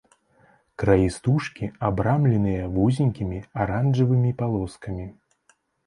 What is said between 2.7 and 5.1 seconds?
вузенькімі аранжавымі палоскамі.